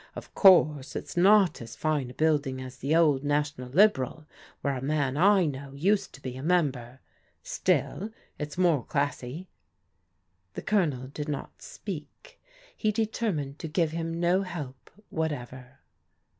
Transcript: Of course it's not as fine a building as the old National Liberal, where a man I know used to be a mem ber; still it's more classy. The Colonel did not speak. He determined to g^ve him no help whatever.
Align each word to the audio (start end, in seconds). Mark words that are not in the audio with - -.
Of 0.15 0.33
course 0.33 0.95
it's 0.95 1.15
not 1.15 1.61
as 1.61 1.75
fine 1.75 2.09
a 2.09 2.13
building 2.15 2.59
as 2.59 2.77
the 2.77 2.95
old 2.95 3.23
National 3.23 3.69
Liberal, 3.69 4.25
where 4.61 4.75
a 4.75 4.81
man 4.81 5.15
I 5.15 5.45
know 5.45 5.73
used 5.73 6.11
to 6.15 6.21
be 6.23 6.35
a 6.35 6.41
mem 6.41 6.71
ber; 6.71 7.01
still 7.43 8.09
it's 8.39 8.57
more 8.57 8.83
classy. 8.83 9.47
The 10.55 10.63
Colonel 10.63 11.09
did 11.09 11.29
not 11.29 11.61
speak. 11.61 12.41
He 12.75 12.91
determined 12.91 13.59
to 13.59 13.69
g^ve 13.69 13.89
him 13.89 14.19
no 14.19 14.41
help 14.41 14.89
whatever. 15.11 15.77